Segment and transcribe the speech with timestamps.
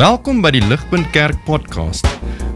[0.00, 2.06] Welkom by die Ligpunt Kerk podcast.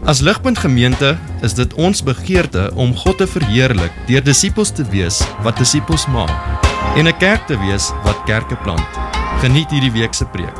[0.09, 1.11] As Ligpunt Gemeente
[1.45, 6.33] is dit ons begeerte om God te verheerlik deur disippels te wees wat disippels maak
[6.97, 8.89] en 'n kerk te wees wat kerke plant.
[9.45, 10.57] Geniet hierdie week se preek.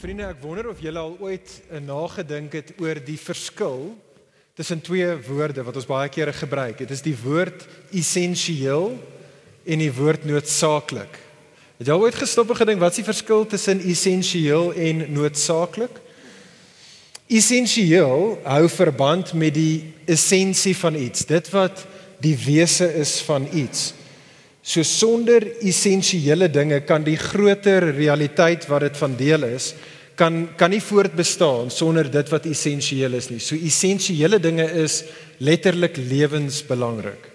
[0.00, 3.92] Vriende, ek wonder of julle al ooit uh, nagedink het oor die verskil
[4.56, 6.78] tussen twee woorde wat ons baie kere gebruik.
[6.78, 8.96] Dit is die woord essensieel
[9.70, 11.18] en die woord noodsaaklik.
[11.80, 15.94] Het jy al ooit gestop en gedink wat is die verskil tussen essensieel en noodsaaklik?
[17.30, 21.86] Essensieel hou verband met die essensie van iets, dit wat
[22.20, 23.92] die wese is van iets.
[24.60, 29.72] So sonder essensiële dinge kan die groter realiteit wat dit van deel is,
[30.20, 33.40] kan kan nie voortbestaan sonder dit wat essensieel is nie.
[33.40, 35.04] So essensiële dinge is
[35.38, 37.29] letterlik lewensbelangrik.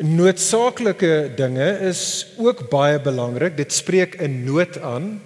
[0.00, 3.56] Noodsaaklike dinge is ook baie belangrik.
[3.56, 5.20] Dit spreek 'n nood aan.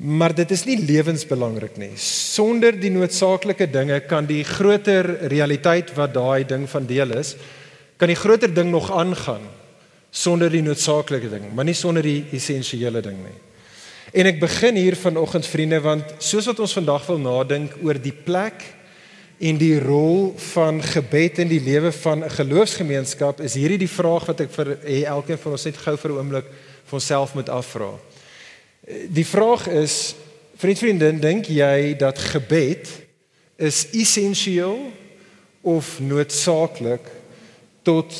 [0.00, 1.92] Maar dit is nie lewensbelangrik nie.
[1.96, 7.36] Sonder die noodsaaklike dinge kan die groter realiteit wat daai ding van deel is,
[7.96, 9.44] kan die groter ding nog aangaan
[10.10, 13.36] sonder die noodsaaklike ding, maar nie sonder die essensiële ding nie.
[14.12, 18.14] En ek begin hier vanoggend vriende want soos wat ons vandag wil nadink oor die
[18.24, 18.64] plek
[19.40, 24.26] en die rol van gebed in die lewe van 'n geloofsgemeenskap is hierdie die vraag
[24.26, 26.44] wat ek vir elkeen van ons net gou vir 'n oomblik
[26.84, 27.98] vir onsself moet afvra.
[29.08, 30.14] Die vraag is
[30.56, 32.88] vriend vriendin dink jy dat gebed
[33.56, 34.92] is essensieel
[35.60, 37.06] of noodsaaklik
[37.82, 38.12] tot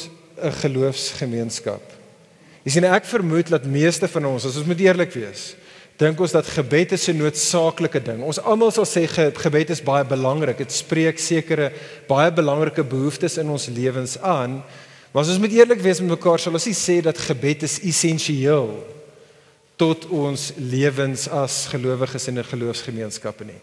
[0.43, 1.83] 'n geloofsgemeenskap?
[2.63, 5.55] Jy sien ek vermoed dat meeste van ons as ons moet eerlik wees
[6.01, 8.23] dink ons dat gebed is 'n noodsaaklike ding.
[8.23, 10.59] Ons almal sal sê ge gebed is baie belangrik.
[10.59, 11.73] Dit spreek sekere
[12.09, 14.63] baie belangrike behoeftes in ons lewens aan.
[15.13, 17.81] Maar as ons moet eerlik wees met mekaar, sal ons nie sê dat gebed is
[17.81, 18.87] essensieel
[19.77, 23.61] tot ons lewens as gelowiges in 'n geloofsgemeenskap nie.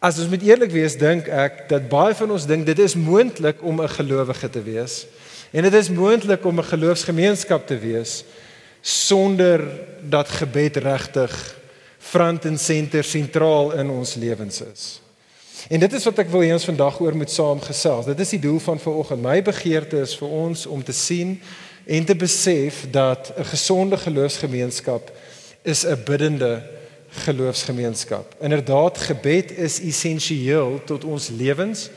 [0.00, 3.62] As ons moet eerlik wees, dink ek dat baie van ons dink dit is moontlik
[3.62, 5.06] om 'n gelowige te wees
[5.52, 8.24] en dit is moontlik om 'n geloofsgemeenskap te wees
[8.80, 9.60] sonder
[10.08, 11.57] dat gebed regtig
[11.98, 15.00] front en center sentraal in ons lewens is.
[15.68, 18.06] En dit is wat ek wil hê ons vandag oor moet saamgesels.
[18.06, 19.22] Dit is die doel van vanoggend.
[19.22, 21.40] My begeerte is vir ons om te sien
[21.88, 25.10] en te besef dat 'n gesonde geloofsgemeenskap
[25.62, 26.62] is 'n biddende
[27.08, 28.34] geloofsgemeenskap.
[28.40, 31.90] Inderdaad, gebed is essensieel tot ons lewens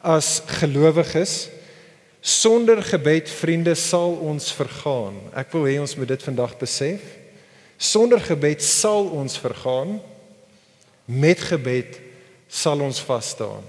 [0.00, 1.48] as gelowiges.
[2.20, 5.14] Sonder gebed, vriende, sal ons vergaan.
[5.36, 7.00] Ek wil hê ons moet dit vandag besef.
[7.76, 10.00] Sonder gebed sal ons vergaan.
[11.04, 12.00] Met gebed
[12.48, 13.64] sal ons vas staan.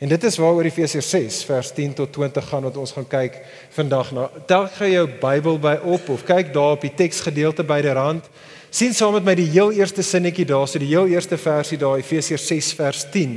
[0.00, 3.34] En dit is waaroor Efesiërs 6 vers 10 tot 20 gaan wat ons gaan kyk
[3.76, 4.30] vandag na.
[4.48, 8.24] Tel gou jou Bybel by op of kyk daar op die teksgedeelte byderhand.
[8.70, 11.98] sien saam met my die heel eerste sinnetjie daar, so die heel eerste versie daar
[11.98, 13.34] Efesiërs 6 vers 10.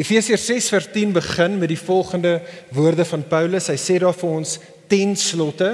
[0.00, 2.40] Efesiërs 6 vers 10 begin met die volgende
[2.74, 3.68] woorde van Paulus.
[3.68, 4.58] Hy sê daar vir ons
[4.88, 5.70] ten slotte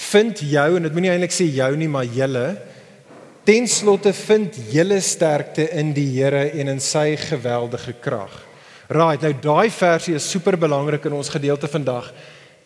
[0.00, 2.46] vind jou en dit moenie eintlik sê jou nie maar julle
[3.44, 8.34] ten slotte vind julle sterkte in die Here en in sy geweldige krag.
[8.90, 12.12] Right, nou daai versie is super belangrik in ons gedeelte vandag.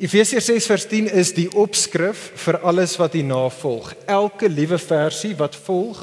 [0.03, 3.93] Efesiërs 6 vers 10 is die opskrif vir alles wat hierna volg.
[4.11, 6.03] Elke liewe versie wat volg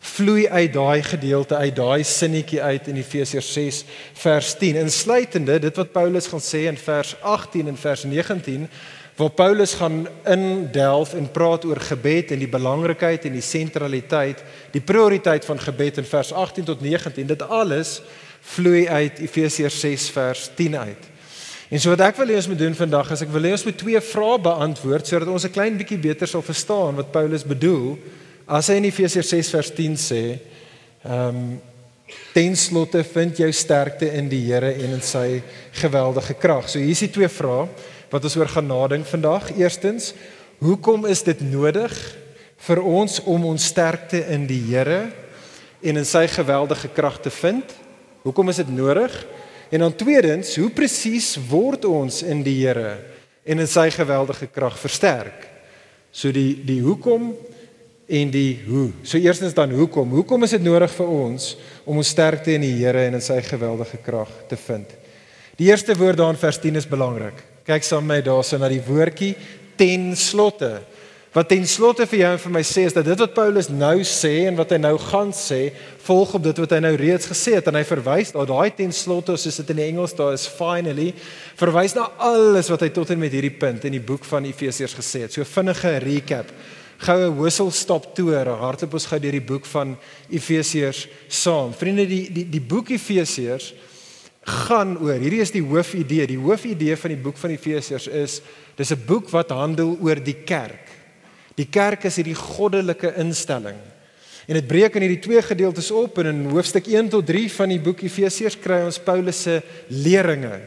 [0.00, 3.80] vloei uit daai gedeelte uit daai sinnetjie uit in Efesiërs 6
[4.22, 8.64] vers 10 insluitende dit wat Paulus gaan sê in vers 18 en vers 19
[9.20, 14.40] waar Paulus gaan indelf en praat oor gebed en die belangrikheid en die sentraliteit,
[14.72, 17.28] die prioriteit van gebed in vers 18 tot 19.
[17.28, 17.98] Dit alles
[18.54, 21.08] vloei uit Efesiërs 6 vers 10 uit.
[21.70, 23.66] En so wat ek wil hê ons moet doen vandag is ek wil hê ons
[23.68, 27.98] moet twee vrae beantwoord sodat ons 'n klein bietjie beter sal verstaan wat Paulus bedoel
[28.48, 30.22] as hy in Efesiërs 6 vers 10 sê,
[31.04, 31.60] ehm um,
[32.34, 35.42] ten slotte vind jou sterkte in die Here en in sy
[35.78, 36.68] geweldige krag.
[36.68, 37.68] So hier is die twee vrae
[38.10, 39.50] wat ons oor gaan nadink vandag.
[39.56, 40.12] Eerstens,
[40.58, 41.94] hoekom is dit nodig
[42.66, 45.06] vir ons om ons sterkte in die Here
[45.80, 47.70] en in sy geweldige krag te vind?
[48.26, 49.14] Hoekom is dit nodig?
[49.70, 52.98] En dan tweedens, hoe presies word ons in die Here
[53.46, 55.46] en in sy geweldige krag versterk?
[56.10, 57.30] So die die hoekom
[58.10, 58.88] en die hoe.
[59.06, 60.10] So eerstens dan hoekom?
[60.18, 61.52] Hoekom is dit nodig vir ons
[61.86, 64.90] om ons sterkte in die Here en in sy geweldige krag te vind?
[65.60, 67.38] Die eerste woord daar in vers 10 is belangrik.
[67.66, 69.34] Kyk saam met my daarso na die woordjie
[69.80, 70.78] ten slotte.
[71.30, 74.00] Wat ten slotte vir jou en vir my sê is dat dit wat Paulus nou
[74.02, 75.60] sê en wat hy nou gaan sê,
[76.02, 78.90] volg op dit wat hy nou reeds gesê het en hy verwys na daai ten
[78.90, 81.12] slotte soos dit in die Engels daar is finally
[81.60, 84.96] verwys na alles wat hy tot en met hierdie punt in die boek van Efesiërs
[84.98, 85.36] gesê het.
[85.36, 86.50] So vinnige recap.
[87.00, 89.94] Goue whistle stop toer, hardloop ons gou deur die boek van
[90.28, 91.70] Efesiërs saam.
[91.78, 93.70] Vriende, die die die boek Efesiërs
[94.50, 95.18] gaan oor.
[95.20, 96.26] Hierdie is die hoofidee.
[96.30, 98.40] Die hoofidee van die boek van Efesiërs is
[98.76, 100.86] dis 'n boek wat handel oor die kerk.
[101.56, 103.78] Die kerk is hierdie goddelike instelling.
[104.46, 107.68] En dit breek in hierdie twee gedeeltes op en in hoofstuk 1 tot 3 van
[107.68, 110.60] die boek Efesiërs kry ons Paulus se leringe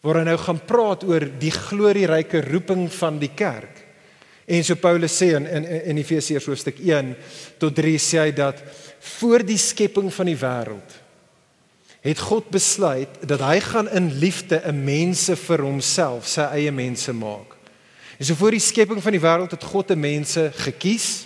[0.00, 3.84] waar hy nou gaan praat oor die glorieryke roeping van die kerk.
[4.46, 7.14] En so Paulus sê in in, in Efesiërs hoofstuk 1
[7.58, 8.62] tot 3 sê hy dat
[9.20, 10.99] voor die skepping van die wêreld
[12.00, 17.12] het God besluit dat hy gaan in liefde 'n mense vir homself, sy eie mense
[17.12, 17.56] maak.
[18.18, 21.24] En so voor die skepping van die wêreld het God 'n mense gekies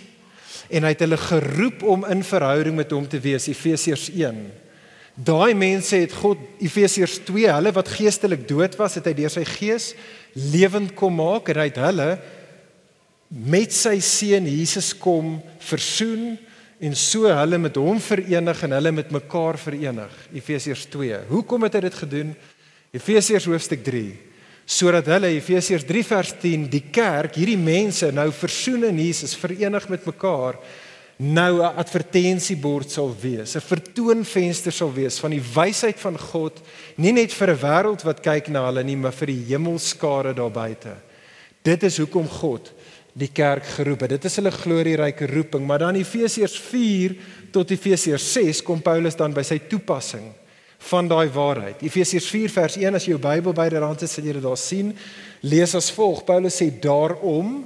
[0.68, 4.52] en hy het hulle geroep om in verhouding met hom te wees Efesiërs 1.
[5.14, 9.44] Daai mense het God Efesiërs 2, hulle wat geestelik dood was, het hy deur sy
[9.44, 9.94] gees
[10.32, 12.18] lewend kom maak en hy het hulle
[13.28, 16.34] met sy seun Jesus kom versoen
[16.78, 21.20] en so hulle met hom verenig en hulle met mekaar verenig Efesiërs 2.
[21.28, 22.34] Hoekom het hy dit gedoen?
[22.94, 24.32] Efesiërs hoofstuk 3
[24.64, 29.88] sodat hulle Efesiërs 3 vers 10 die kerk, hierdie mense nou versoen in Jesus, verenig
[29.92, 30.56] met mekaar,
[31.18, 36.60] nou 'n advertensiebord sal wees, 'n vertoonvenster sal wees van die wysheid van God,
[36.96, 40.50] nie net vir 'n wêreld wat kyk na hulle nie, maar vir die hemelskare daar
[40.50, 40.96] buite.
[41.62, 42.72] Dit is hoekom God
[43.14, 44.16] die kerk geroep het.
[44.16, 47.14] Dit is hulle glorieryke roeping, maar dan Efesiërs 4
[47.54, 50.32] tot Efesiërs 6 kom Paulus dan by sy toepassing
[50.90, 51.82] van daai waarheid.
[51.86, 54.90] Efesiërs 4 vers 1 as jy jou Bybel byderhand het, sal jy dit daar sien.
[55.46, 56.24] Lees as volg.
[56.26, 57.62] Paulus sê daarom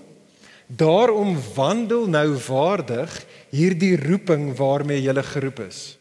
[0.69, 3.13] daarom wandel nou waardig
[3.49, 5.97] hierdie roeping waarmee jy geroep is.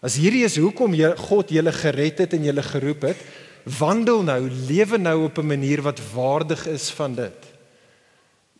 [0.00, 3.20] As hierdie is hoekom jy God julle gered het en julle geroep het,
[3.78, 7.45] wandel nou, lewe nou op 'n manier wat waardig is van dit.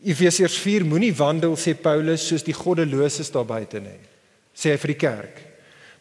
[0.04, 3.98] Efesiërs 4 moenie wandel sê Paulus soos die goddeloses daar buite nie.
[4.56, 5.38] Sê hy vir die kerk.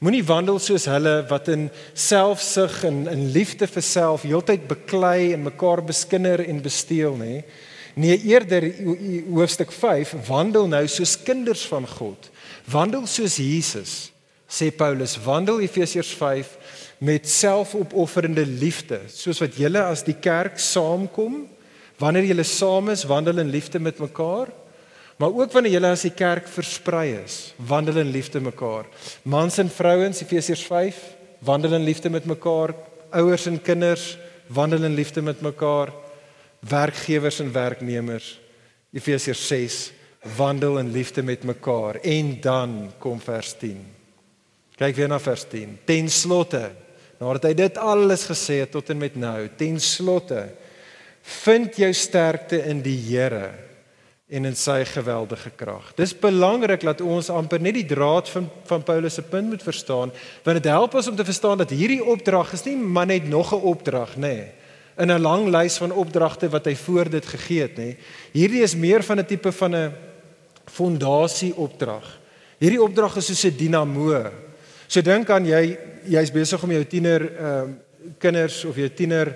[0.04, 5.48] Moenie wandel soos hulle wat in selfsug en in liefde vir self heeltyd beklei en
[5.48, 7.46] mekaar beskinder en besteel nê.
[7.96, 8.68] Nee, eerder
[9.32, 12.28] hoofstuk 5 wandel nou soos kinders van God.
[12.68, 13.96] Wandel soos Jesus.
[14.52, 16.52] Sê Paulus, wandel Efesiërs 5
[17.00, 21.46] met selfopofferende liefde, soos wat julle as die kerk saamkom,
[22.02, 24.52] wanneer julle saam is, wandel in liefde met mekaar.
[25.18, 28.90] Maar ook wanneer julle as die kerk versprei is, wandel in liefde mekaar.
[29.24, 30.98] Mans en vrouens, Efesiërs 5,
[31.40, 32.76] wandel in liefde met mekaar.
[33.16, 35.94] Ouers en kinders, wandel in liefde met mekaar.
[36.60, 38.40] Werkgewers en werknemers,
[38.92, 39.92] Efesiërs 6,
[40.36, 41.96] wandel in liefde met mekaar.
[41.96, 43.80] En dan kom vers 10.
[44.76, 45.78] Kyk weer na vers 10.
[45.88, 46.72] Ten slotte,
[47.22, 50.42] nadat hy dit alles gesê het tot en met nou, ten slotte,
[51.26, 53.52] vind jou sterkte in die Here
[54.30, 55.92] en in sy geweldige krag.
[55.98, 60.12] Dis belangrik dat ons amper net die draad van van Paulus se punt moet verstaan,
[60.44, 63.54] want dit help ons om te verstaan dat hierdie opdrag is nie maar net nog
[63.54, 64.52] 'n opdrag nê, nee,
[64.98, 67.84] in 'n lang lys van opdragte wat hy voor dit gegee het nê.
[67.84, 67.98] Nee.
[68.32, 69.94] Hierdie is meer van 'n tipe van 'n
[70.66, 72.20] fondasie opdrag.
[72.58, 74.32] Hierdie opdrag is soos 'n dinamo.
[74.88, 77.74] So dink aan jy jy's besig om jou tiener ehm uh,
[78.20, 79.36] kinders of jou tiener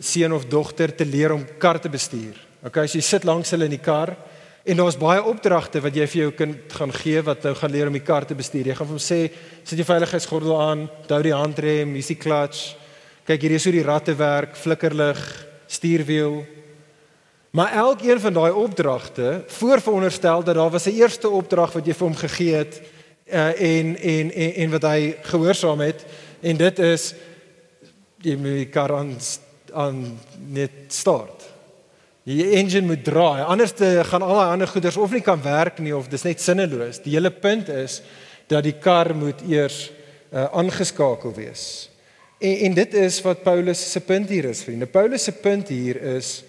[0.00, 2.38] seun of dogter te leer om kar te bestuur.
[2.66, 4.14] Okay, as jy sit langs hulle in die kar
[4.66, 7.90] en daar's baie opdragte wat jy vir jou kind gaan gee wat nou gaan leer
[7.90, 8.66] om die kar te bestuur.
[8.66, 9.20] Jy gaan vir hom sê,
[9.62, 12.72] sit jou veiligheidsgordel aan, hou die handrem, hier's die klats.
[13.26, 15.22] Kyk hier is hoe die ratte werk, flikkerlig,
[15.70, 16.42] stuurwiel.
[17.56, 22.06] Maar elkeen van daai opdragte, voorveronderstel dat daar was 'n eerste opdrag wat jy vir
[22.06, 22.82] hom gegee het
[23.32, 26.04] uh, en, en en en wat hy gehoorsaam het
[26.40, 27.14] en dit is
[28.22, 29.14] jy moet die kar aan
[29.76, 30.00] aan
[30.48, 31.44] net start.
[32.26, 33.44] Die engine moet draai.
[33.46, 36.42] Anders te gaan al die ander goeders of nie kan werk nie of dis net
[36.42, 36.98] sinneloos.
[37.04, 38.00] Die hele punt is
[38.50, 39.84] dat die kar moet eers
[40.32, 41.66] uh, aangeskakel wees.
[42.42, 44.90] En en dit is wat Paulus se punt hier is, vriende.
[44.90, 46.40] Paulus se punt hier is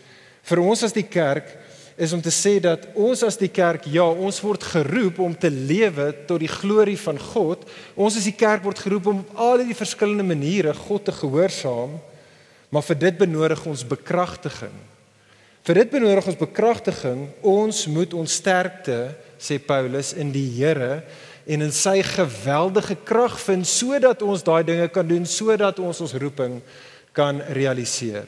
[0.47, 1.53] vir ons as die kerk
[1.97, 5.49] is om te sê dat ons as die kerk ja, ons word geroep om te
[5.49, 7.65] lewe tot die glorie van God.
[7.97, 11.97] Ons as die kerk word geroep om al die verskillende maniere God te gehoorsaam.
[12.69, 14.75] Maar vir dit benodig ons bekragtiging.
[15.67, 17.25] Vir dit benodig ons bekragtiging.
[17.43, 21.03] Ons moet ons sterkte, sê Paulus, in die Here
[21.47, 26.15] en in sy geweldige krag vind sodat ons daai dinge kan doen sodat ons ons
[26.19, 26.57] roeping
[27.15, 28.27] kan realiseer.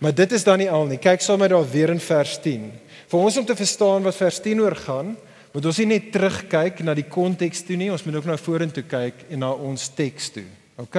[0.00, 0.96] Maar dit is dan nie al nie.
[0.96, 2.70] Kyk saam met daar weer in vers 10.
[3.10, 5.12] Vir ons om te verstaan wat vers 10 oor gaan,
[5.52, 8.86] moet ons nie net terugkyk na die konteks toe nie, ons moet ook na vorentoe
[8.88, 10.46] kyk en na ons teks toe.
[10.80, 10.96] OK.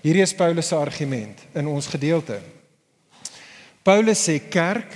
[0.00, 2.38] Hierdie is Paulus se argument in ons gedeelte.
[3.84, 4.94] Paulus sê kerk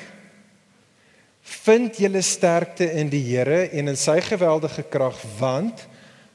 [1.65, 5.85] vind julle sterkte in die Here en in sy geweldige krag want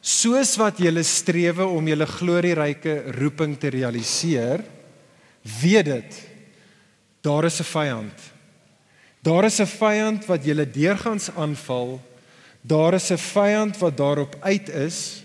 [0.01, 4.63] soos wat julle strewe om julle glorieryke roeping te realiseer
[5.59, 6.19] weet dit
[7.25, 8.17] daar is 'n vyand.
[9.21, 12.01] Daar is 'n vyand wat julle deurgangs aanval.
[12.61, 15.23] Daar is 'n vyand wat daarop uit is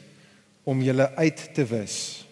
[0.65, 2.24] om julle uit te wis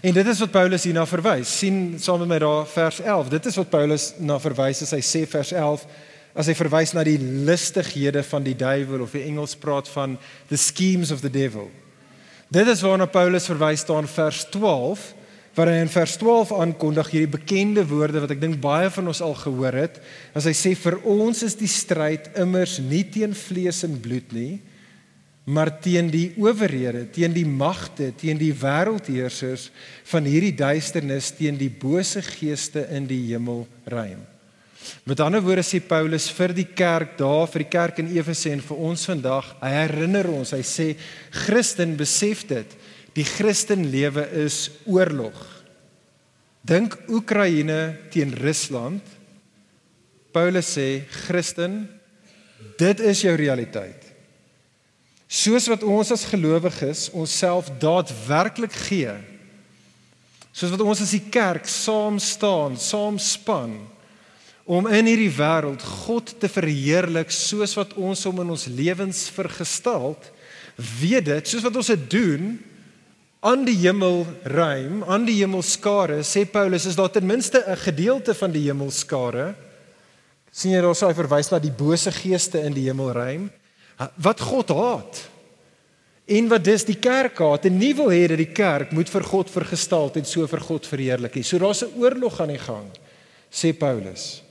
[0.00, 1.50] en dit is wat Paulus hierna verwys.
[1.58, 5.02] Sien saam met my daar vers 11 dit is wat Paulus na verwys as hy
[5.04, 5.86] sê vers 11
[6.38, 10.16] as hy verwys na die listighede van die duiwel of die Engels praat van
[10.48, 11.68] the schemes of the devil.
[12.52, 15.10] Dit is waarna Paulus verwys staan vers 12
[15.52, 19.20] waar hy in vers 12 aankondig hierdie bekende woorde wat ek dink baie van ons
[19.20, 19.98] al gehoor het.
[20.32, 24.62] As hy sê vir ons is die stryd immers nie teen vlees en bloed nie
[25.44, 29.70] maar teen die owerhede teen die magte teen die wêreldheersers
[30.12, 34.22] van hierdie duisternis teen die bose geeste in die hemelruim
[35.06, 38.62] Met ander woorde sê Paulus vir die kerk daar, vir die kerk in Efese en
[38.64, 40.88] vir ons vandag, hy herinner ons, hy sê
[41.44, 42.76] Christen besef dit,
[43.16, 45.38] die Christen lewe is oorlog.
[46.62, 49.02] Dink Oekraïne teen Rusland.
[50.32, 51.82] Paulus sê Christen,
[52.80, 54.11] dit is jou realiteit.
[55.32, 59.14] Soos wat ons as gelowiges onsself daadwerklik gee.
[60.52, 63.78] Soos wat ons as die kerk saam staan, saam span
[64.64, 70.28] om in hierdie wêreld God te verheerlik soos wat ons hom in ons lewens vergestalt
[71.00, 72.52] weet dit soos wat ons dit doen
[73.42, 78.52] aan die hemelruim aan die hemelskare sê Paulus is daar ten minste 'n gedeelte van
[78.52, 79.54] die hemelskare
[80.52, 83.50] sien jy daar sou hy verwys na die bose geeste in die hemelruim
[84.16, 85.28] wat God haat.
[86.24, 89.24] En wat dis die kerk haat en nie wil hê dat die kerk moet vir
[89.26, 91.44] God vergestalt en so vir God verheerlik nie.
[91.44, 92.88] So daar's 'n oorlog aan die gang
[93.50, 94.42] sê Paulus.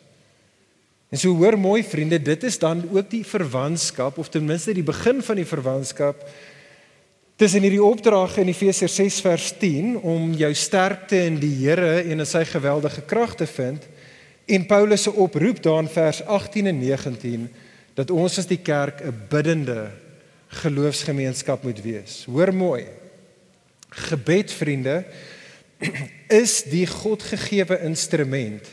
[1.11, 4.83] En so hoor mooi vriende, dit is dan ook die verwantskap of ten minste die
[4.83, 6.23] begin van die verwantskap
[7.35, 12.21] tussen hierdie opdrag in Efesiërs 6 vers 10 om jou sterkte in die Here en
[12.21, 13.87] in sy geweldige krag te vind
[14.45, 17.49] en Paulus se oproep daar in vers 18 en 19
[18.01, 19.91] dat ons as die kerk 'n biddende
[20.61, 22.25] geloofsgemeenskap moet wees.
[22.25, 22.87] Hoor mooi.
[23.89, 25.05] Gebed vriende
[26.43, 28.65] is die Godgegewe instrument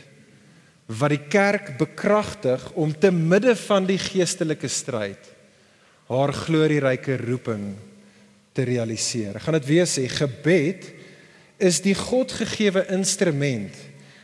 [0.89, 5.35] wat die kerk bekragtig om te midde van die geestelike stryd
[6.09, 7.75] haar glorieryke roeping
[8.57, 9.37] te realiseer.
[9.37, 10.89] Ek gaan dit weer sê, gebed
[11.61, 13.77] is die Godgegewe instrument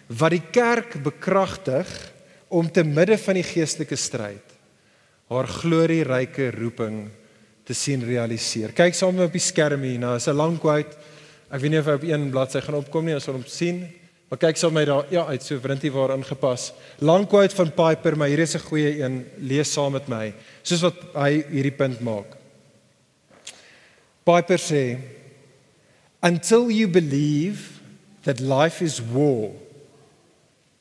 [0.08, 1.90] wat die kerk bekragtig
[2.48, 4.53] om te midde van die geestelike stryd
[5.32, 7.08] haar glorieryke roeping
[7.64, 8.74] te sien realiseer.
[8.76, 10.96] Kyk saam met op die skerm hier, nou is 'n lang quote.
[11.50, 13.88] Ek weet nie of hy op een bladsy gaan opkom nie, ons sal hom sien.
[14.28, 16.72] Maar kyk sal my daar ja uit so wrintie waar ingepas.
[16.98, 19.26] Lang quote van Piper, maar hier is 'n goeie een.
[19.38, 20.34] Lees saam met my.
[20.62, 22.36] Soos wat hy hierdie punt maak.
[24.24, 24.98] Piper sê
[26.22, 27.80] until you believe
[28.22, 29.50] that life is war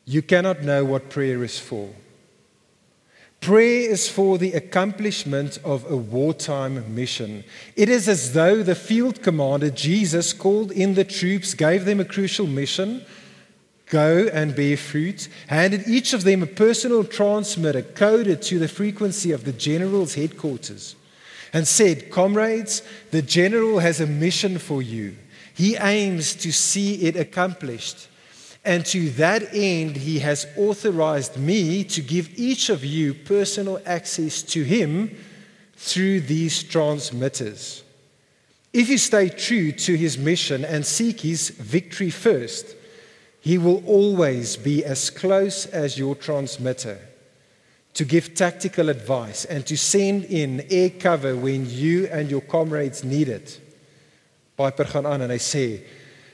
[0.06, 1.90] you cannot know what prayer is for.
[3.44, 7.44] Prayer is for the accomplishment of a wartime mission.
[7.76, 12.06] It is as though the field commander Jesus called in the troops, gave them a
[12.06, 13.06] crucial mission
[13.94, 19.32] Go and bear fruit, handed each of them a personal transmitter coded to the frequency
[19.32, 20.96] of the general's headquarters,
[21.54, 22.82] and said, Comrades,
[23.12, 25.16] the general has a mission for you.
[25.54, 28.08] He aims to see it accomplished.
[28.66, 34.42] And to that end, he has authorized me to give each of you personal access
[34.44, 35.18] to him
[35.76, 37.84] through these transmitters.
[38.72, 42.76] If you stay true to his mission and seek his victory first,
[43.42, 46.98] he will always be as close as your transmitter
[47.94, 53.04] to give tactical advice and to send in air cover when you and your comrades
[53.04, 53.60] need it.
[54.58, 55.66] Piper gaan aan en hy sê,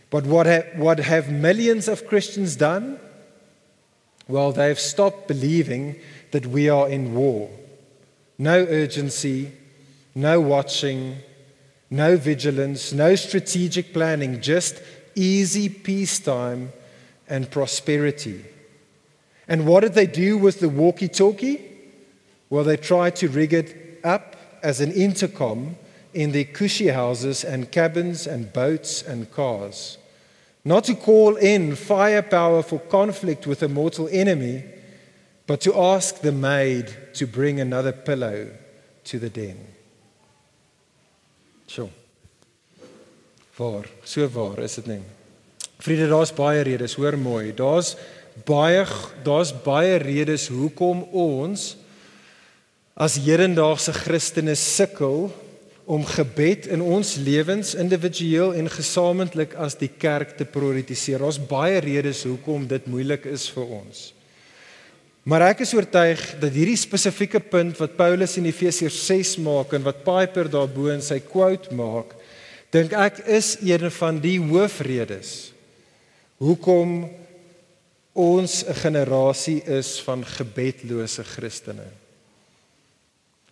[0.10, 3.00] "But what have, what have millions of Christians done?
[4.28, 5.96] Well, they have stopped believing
[6.32, 7.50] that we are in war.
[8.38, 9.52] No urgency,
[10.16, 11.18] no watching,
[11.90, 14.82] no vigilance, no strategic planning, just
[15.16, 16.72] easy peacetime."
[17.30, 18.44] and prosperity.
[19.48, 21.64] And what did they do with the walkie talkie?
[22.50, 25.78] Well, they tried to rig it up as an intercom
[26.14, 29.98] in their cushy houses and cabins and boats and cars.
[30.64, 34.64] Not to call in firepower for conflict with a mortal enemy,
[35.48, 38.52] but to ask the maid to bring another pillow
[39.06, 39.58] to the den.
[41.68, 41.90] So.
[43.56, 45.02] Waar, so waar is dit nie?
[45.80, 47.52] Vriende, daar's baie redes, hoor mooi.
[47.56, 47.96] Daar's
[48.48, 48.86] baie
[49.24, 51.74] daar's baie redes hoekom ons
[53.00, 55.30] as hedendaagse Christene sukkel
[55.90, 61.24] om gebed in ons lewens individueel en gesamentlik as die kerk te prioritiseer.
[61.24, 64.04] Daar's baie redes hoekom dit moeilik is vir ons.
[65.26, 69.88] Maar ek is oortuig dat hierdie spesifieke punt wat Paulus in Efesiërs 6 maak en
[69.88, 72.14] wat Piper daarbo in sy quote maak,
[72.70, 75.52] dink ek is een van die hoofredes
[76.40, 77.10] hoekom
[78.14, 81.90] ons 'n generasie is van gebedlose Christene.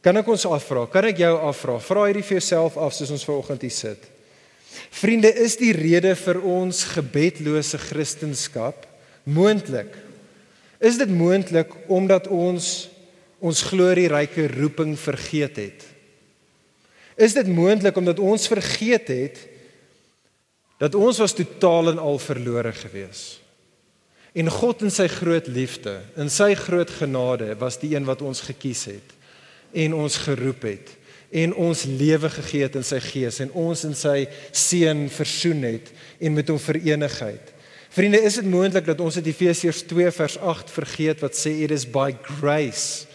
[0.07, 0.85] Kan ek ons afvra?
[0.87, 1.73] Kan ek jou afvra?
[1.83, 4.05] Vra hierdie vir jouself af soos ons vanoggend hier sit.
[4.95, 8.77] Vriende, is die rede vir ons gebedlose kristendom
[9.27, 9.89] moontlik?
[10.79, 12.87] Is dit moontlik omdat ons
[13.43, 15.83] ons glorieryke roeping vergeet het?
[17.19, 19.43] Is dit moontlik omdat ons vergeet het
[20.79, 23.41] dat ons was totaal en al verlore gewees?
[24.31, 28.45] En God in sy groot liefde, in sy groot genade was die een wat ons
[28.47, 29.16] gekies het
[29.73, 30.93] en ons geroep het
[31.31, 34.21] en ons lewe gegee het in sy gees en ons in sy
[34.55, 35.89] seun versoen het
[36.23, 37.51] en met hom verenig het.
[37.91, 41.73] Vriende, is dit moontlik dat ons uit Efesiërs 2 vers 8 vergeet wat sê it
[41.75, 43.07] is by grace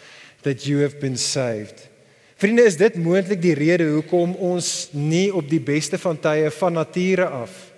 [0.44, 1.88] that you have been saved?
[2.37, 6.80] Vriende, is dit moontlik die rede hoekom ons nie op die beste van tye van
[6.80, 7.72] nature af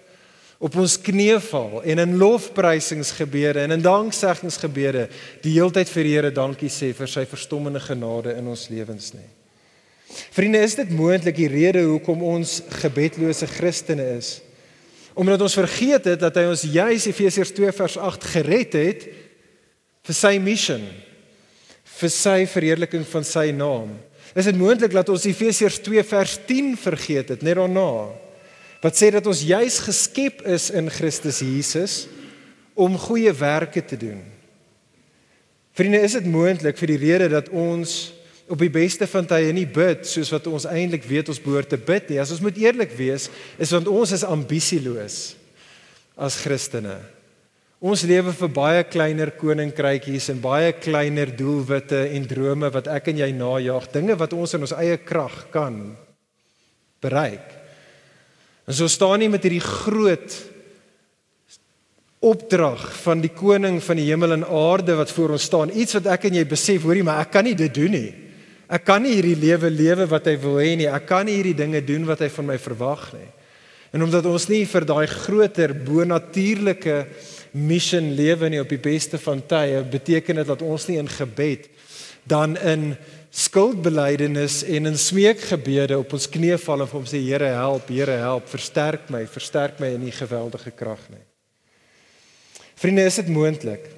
[0.65, 5.09] op ons knieë val en in lofprysingsgebede en in dankseggingsgebede
[5.45, 9.29] die heeltyd vir die Here dankie sê vir sy verstommende genade in ons lewens nie.
[10.33, 14.39] Vriende, is dit moontlik die rede hoekom ons gebedlose Christene is?
[15.15, 19.07] Omdat ons vergeet het dat hy ons juis Efesiërs 2 vers 8 gered het
[20.05, 20.81] vir sy missie,
[22.01, 23.95] vir sy verheerliking van sy naam.
[24.35, 28.24] Is dit moontlik dat ons Efesiërs 2 vers 10 vergeet het net daarna?
[28.85, 32.05] Wat sê dat ons juis geskep is in Christus Jesus
[32.77, 34.21] om goeie werke te doen.
[35.75, 38.13] Vriende, is dit moontlik vir die rede dat ons
[38.45, 41.81] op die beste van tye nie bid soos wat ons eintlik weet ons behoort te
[41.81, 42.21] bid nie.
[42.21, 45.19] As ons moet eerlik wees, is want ons is ambisieloos
[46.15, 46.99] as Christene.
[47.85, 53.25] Ons lewe vir baie kleiner koninkrykies en baie kleiner doelwitte en drome wat ek en
[53.25, 55.83] jy najag, dinge wat ons in ons eie krag kan
[57.05, 57.64] bereik.
[58.65, 60.37] En so staan nie met hierdie groot
[62.25, 65.73] opdrag van die koning van die hemel en aarde wat voor ons staan.
[65.77, 68.11] Iets wat ek en jy besef, hoorie, maar ek kan nie dit doen nie.
[68.73, 70.89] Ek kan nie hierdie lewe lewe wat hy wil hê nie.
[70.89, 73.29] Ek kan nie hierdie dinge doen wat hy van my verwag nie.
[73.95, 76.97] En omdat ons nie vir daai groter bonatuurlike
[77.55, 81.69] mission lewe nie op die beste van tye, beteken dit dat ons nie in gebed
[82.25, 82.95] dan in
[83.35, 88.19] skuldbelydenis en in smeekgebede op ons knieë val en vir hom sê Here help, Here
[88.23, 91.25] help, versterk my, versterk my in u geweldige krag nie.
[92.79, 93.91] Vriende, is dit moontlik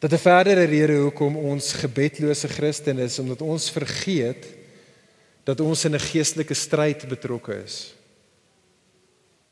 [0.00, 4.46] dat 'n verdere rede hoekom ons gebedlose Christene is omdat ons vergeet
[5.44, 7.94] dat ons in 'n geestelike stryd betrokke is.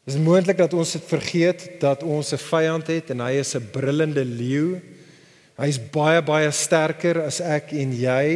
[0.07, 3.70] Is moontlik dat ons dit vergeet dat ons 'n vyand het en hy is 'n
[3.70, 4.81] brullende leeu
[5.57, 8.27] Hy's baie baie sterker as ek en jy.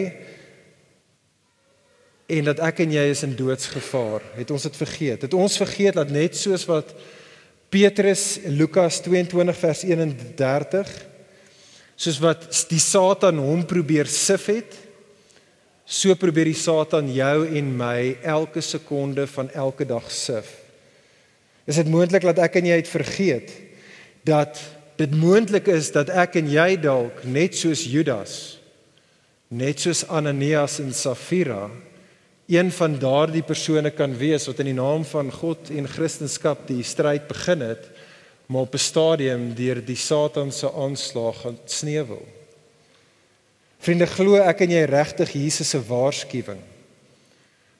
[2.31, 4.25] En dat ek en jy is in doodsgevaar.
[4.39, 5.27] Het ons dit vergeet?
[5.27, 6.95] Het ons vergeet dat net soos wat
[7.71, 10.93] Petrus Lukas 22 vers 31
[12.01, 14.73] soos wat die Satan hom probeer sif het,
[15.85, 20.49] so probeer die Satan jou en my elke sekonde van elke dag sif.
[21.69, 23.53] Is dit moontlik dat ek en jy het vergeet
[24.25, 24.63] dat
[25.01, 28.35] dit moontlik is dat ek en jy dalk net soos Judas
[29.51, 31.71] net soos Ananias en Safira
[32.51, 36.83] een van daardie persone kan wees wat in die naam van God en Christendom die
[36.85, 37.89] stryd begin het
[38.51, 42.27] maar op 'n stadium deur die Satan se aanslag gaan sneuwel.
[43.79, 46.59] Vriende, glo ek en jy regtig Jesus se waarskuwing.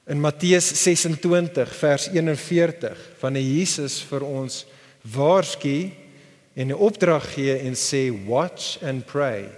[0.07, 4.65] In Matteus 26 vers 41 wanneer Jesus vir ons
[5.01, 5.91] waarsku
[6.53, 9.49] en 'n opdrag gee en sê watch and pray.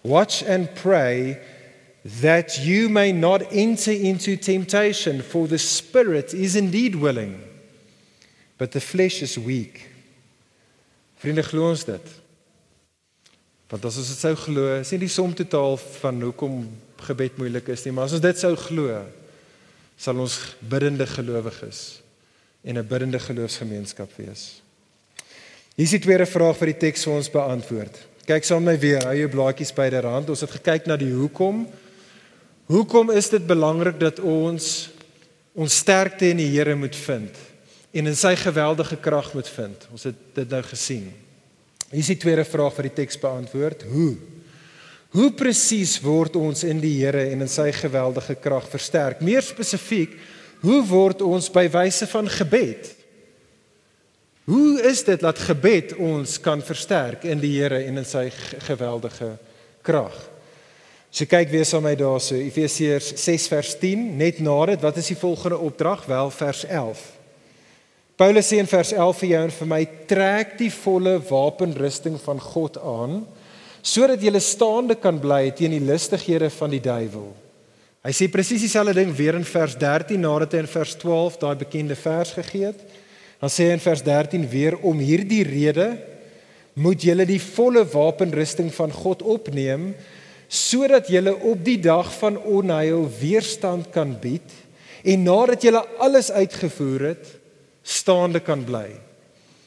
[0.00, 1.38] Watch and pray
[2.20, 7.48] that you may not enter into temptation for the spirit is indeed willing
[8.58, 9.86] but the flesh is weak.
[11.18, 12.10] Vriende glo ons dit.
[13.68, 16.62] Want as ons dit sou glo, is nie die som totaal van hoekom
[17.06, 19.02] gebed moeilik is nie, maar as ons dit sou glo,
[19.98, 20.38] sal ons
[20.70, 22.00] biddende gelowiges
[22.64, 24.62] en 'n biddende geloofsgemeenskap wees.
[25.78, 27.98] Hier is die tweede vraag vir die teks vir ons beantwoord.
[28.26, 30.32] Kyk saam met my weer, hou jou blaadjies byderhand.
[30.34, 31.60] Ons het gekyk na die hoekom.
[32.66, 34.88] Hoekom is dit belangrik dat ons
[35.54, 37.38] ons sterkte in die Here moet vind
[37.94, 39.86] en in sy geweldige krag moet vind?
[39.94, 41.06] Ons het dit nou gesien.
[41.92, 43.86] Hier is die tweede vraag wat die teks beantwoord.
[43.94, 44.10] Hoe?
[45.14, 49.22] Hoe presies word ons in die Here en in sy geweldige krag versterk?
[49.22, 50.18] Meer spesifiek,
[50.66, 52.97] hoe word ons by wyse van gebed?
[54.48, 58.30] Hoe is dit dat gebed ons kan versterk in die Here en in sy
[58.64, 59.34] geweldige
[59.84, 60.14] krag?
[61.12, 64.96] So kyk weer saam met my daarso Efesiërs 6 vers 10 net na dit wat
[65.00, 66.06] is die volgende opdrag?
[66.08, 67.02] Wel vers 11.
[68.16, 69.80] Paulus sê in vers 11 vir jou en vir my
[70.10, 73.18] trek die volle wapenrusting van God aan
[73.84, 77.28] sodat jy staande kan bly teen die listighede van die duiwel.
[78.04, 81.54] Hy sê presies dieselfde ding weer in vers 13 nadat hy in vers 12 daai
[81.60, 82.80] bekende vers gegee het.
[83.38, 85.92] Dan sê hy in vers 13 weer om hierdie rede
[86.78, 89.92] moet julle die volle wapenrusting van God opneem
[90.48, 94.54] sodat julle op die dag van onheil weerstand kan bied
[95.04, 97.34] en nadat julle alles uitgevoer het
[97.88, 98.88] staande kan bly.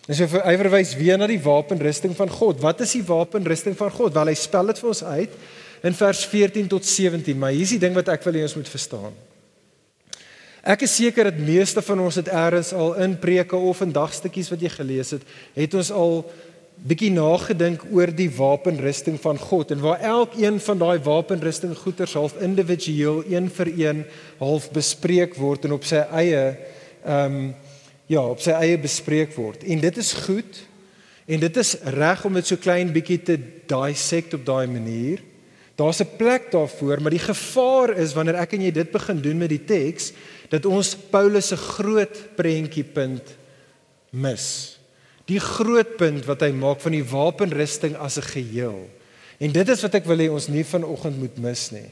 [0.10, 2.60] En so hy verwys weer na die wapenrusting van God.
[2.62, 4.16] Wat is die wapenrusting van God?
[4.18, 5.38] Wel hy spel dit vir ons uit
[5.88, 8.58] in vers 14 tot 17, maar hier is die ding wat ek wil hê ons
[8.58, 9.14] moet verstaan.
[10.62, 14.52] Ek is seker dat meeste van ons het eers al in preke of in dagstukkies
[14.54, 15.24] wat jy gelees het,
[15.56, 16.22] het ons al
[16.82, 22.38] bietjie nagedink oor die wapenrusting van God en waar elkeen van daai wapenrusting goeters half
[22.42, 24.06] individueel een vir een
[24.40, 26.46] half bespreek word en op sy eie
[27.06, 27.54] ehm um,
[28.12, 29.64] ja, op sy eie bespreek word.
[29.64, 30.58] En dit is goed.
[31.32, 33.38] En dit is reg om dit so klein bietjie te
[33.72, 35.22] dissect op daai manier.
[35.82, 39.38] Daar's 'n plek daarvoor, maar die gevaar is wanneer ek en jy dit begin doen
[39.38, 40.12] met die teks
[40.50, 43.24] dat ons Paulus se groot prentjie punt
[44.12, 44.78] mis.
[45.26, 48.90] Die groot punt wat hy maak van die wapenrusting as 'n geheel.
[49.40, 51.90] En dit is wat ek wil hê ons nie vanoggend moet mis nie.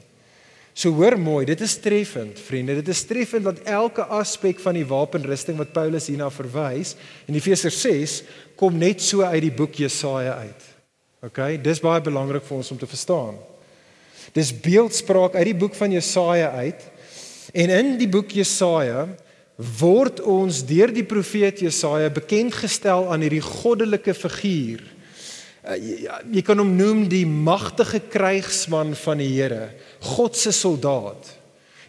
[0.74, 2.76] So hoor mooi, dit is treffend, vriende.
[2.76, 7.82] Dit is treffend dat elke aspek van die wapenrusting wat Paulus hierna verwys in Efesiërs
[7.82, 8.24] 6
[8.56, 10.64] kom net so uit die boek Jesaja uit.
[11.22, 13.49] OK, dis baie belangrik vir ons om te verstaan.
[14.36, 16.86] Dis beeldspraak uit die boek van Jesaja uit.
[17.54, 19.08] En in die boek Jesaja
[19.80, 24.86] word ons deur die profeet Jesaja bekend gestel aan hierdie goddelike figuur
[25.60, 29.74] Uh, jy, jy kan hom noem die magtige krygsman van die Here,
[30.16, 31.36] God se soldaat.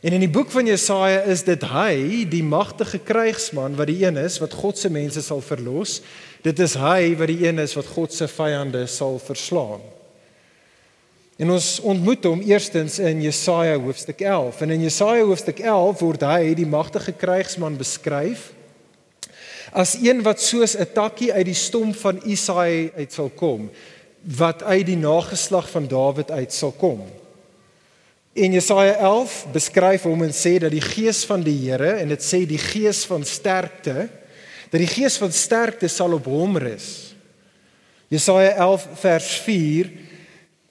[0.03, 4.19] En in die boek van Jesaja is dit hy, die magtige krygsman wat die een
[4.19, 6.01] is wat God se mense sal verlos.
[6.43, 9.85] Dit is hy wat die een is wat God se vyande sal verslaan.
[11.41, 14.61] En ons ontmoet hom eerstens in Jesaja hoofstuk 11.
[14.61, 18.51] En in Jesaja hoofstuk 11 word hy, die magtige krygsman beskryf
[19.71, 23.71] as een wat soos 'n takkie uit die stomp van Isaai uit sal kom
[24.37, 27.07] wat uit die nageslag van Dawid uit sal kom.
[28.33, 32.23] In Jesaja 11 beskryf hom en sê dat die gees van die Here en dit
[32.23, 34.09] sê die gees van sterkte
[34.71, 37.15] dat die gees van sterkte sal op hom rus.
[38.09, 39.91] Jesaja 11 vers 4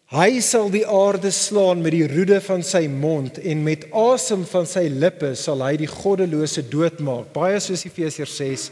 [0.09, 4.65] Hy sal die aarde slaan met die roede van sy mond en met asem van
[4.65, 7.27] sy lippe sal hy die goddelose doodmaak.
[7.35, 8.63] Baie soos Efesiërs 6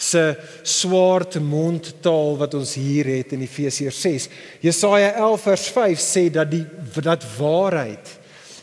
[0.00, 0.22] se
[0.64, 4.28] swaard mondtaal wat ons hier het in Efesiërs 6.
[4.64, 6.64] Jesaja 11 vers 5 sê dat die
[7.04, 8.16] dat waarheid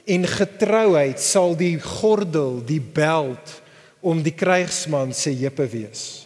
[0.09, 3.59] en getrouheid sal die gordel, die beld
[4.01, 6.25] om die krygsman se heupe wees.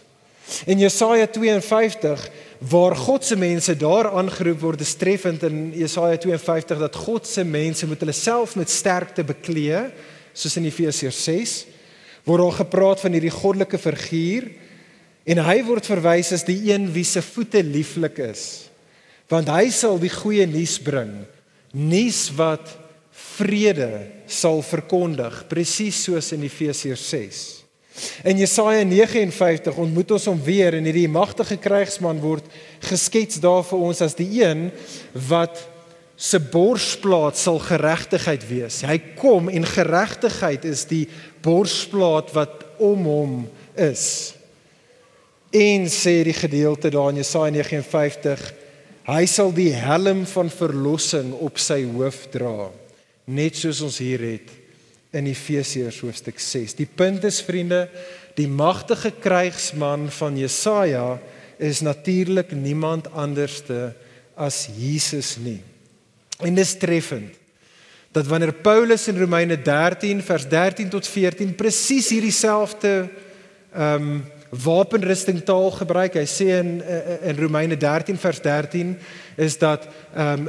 [0.64, 2.24] In Jesaja 52
[2.60, 7.44] waar God se mense daar aangeroep word, is treffend in Jesaja 52 dat God se
[7.44, 9.86] mense moet hulle self met sterkte beklee,
[10.36, 11.54] soos in Efesiërs 6,
[12.28, 14.50] word al gepraat van hierdie goddelike figuur
[15.30, 18.44] en hy word verwys as die een wie se voete lieflik is,
[19.32, 21.22] want hy sal die goeie nuus bring,
[21.72, 22.76] nuus wat
[23.38, 27.40] vrede sal verkondig, presies soos in Efesiërs 6.
[28.24, 32.46] In Jesaja 59 ontmoet ons hom weer en hierdie magtige krygsman word
[32.84, 34.68] geskets daar vir ons as die een
[35.28, 35.62] wat
[36.20, 38.82] se borsplaat sal geregtigheid wees.
[38.84, 41.06] Hy kom en geregtigheid is die
[41.44, 43.34] borsplaat wat om hom
[43.80, 44.34] is.
[45.50, 48.44] En sê die gedeelte daar in Jesaja 59,
[49.08, 52.68] hy sal die helm van verlossing op sy hoof dra,
[53.26, 54.59] net soos ons hier het
[55.10, 56.76] in Efesiërs hoofstuk 6.
[56.78, 57.88] Die punt is vriende,
[58.38, 61.18] die magtige krygsman van Jesaja
[61.60, 63.92] is natuurlik niemand anderste
[64.34, 65.60] as Jesus nie.
[66.40, 67.36] En dis treffend
[68.10, 73.08] dat wanneer Paulus in Romeine 13 vers 13 tot 14 presies hierdie selfde
[73.70, 76.16] ehm um, wapenrusting taal gebruik.
[76.18, 76.80] Hy sê in
[77.22, 78.96] in Romeine 13 vers 13
[79.38, 80.48] is dat ehm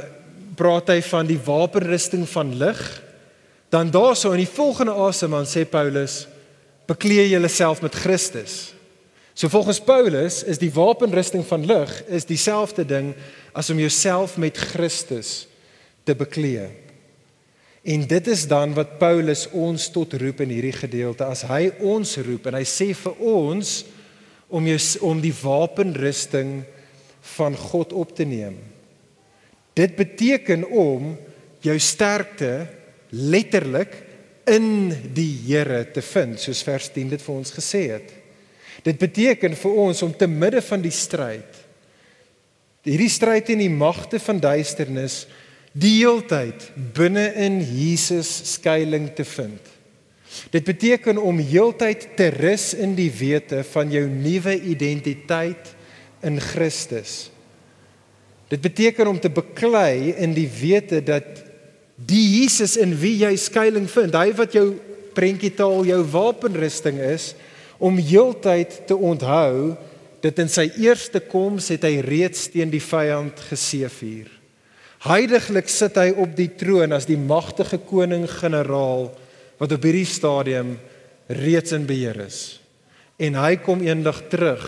[0.58, 2.80] praat hy van die wapenrusting van lig.
[3.72, 6.26] Dan daarso in die volgende asem dan sê Paulus
[6.90, 8.74] bekleë julleself met Christus.
[9.32, 13.14] So volgens Paulus is die wapenrusting van lig is dieselfde ding
[13.56, 15.46] as om jouself met Christus
[16.04, 16.68] te bekleë.
[17.82, 22.12] En dit is dan wat Paulus ons tot roep in hierdie gedeelte as hy ons
[22.26, 23.72] roep en hy sê vir ons
[24.52, 26.60] om jou om die wapenrusting
[27.38, 28.60] van God op te neem.
[29.72, 31.14] Dit beteken om
[31.64, 32.81] jou sterkte
[33.12, 33.94] letterlik
[34.50, 38.14] in die Here te vind soos vers 10 dit vir ons gesê het.
[38.82, 41.62] Dit beteken vir ons om te midde van die stryd
[42.86, 45.22] hierdie stryd teen die magte van duisternis
[45.72, 46.64] die heeltyd
[46.96, 49.70] binne in Jesus skuilings te vind.
[50.52, 55.70] Dit beteken om heeltyd te rus in die wete van jou nuwe identiteit
[56.26, 57.30] in Christus.
[58.52, 61.40] Dit beteken om te beklei in die wete dat
[61.96, 64.72] die Jesus in wie jy skuilings vind, hy wat jou
[65.16, 67.32] prentjietaal jou wapenrusting is,
[67.82, 69.74] om heeltyd te onthou
[70.22, 74.30] dat in sy eerste koms het hy reeds teen die vyand geseëvier.
[75.02, 79.08] Heiliglik sit hy op die troon as die magtige koning-generaal
[79.58, 80.76] wat op hierdie stadium
[81.26, 82.60] reeds in beheer is.
[83.18, 84.62] En hy kom eendag terug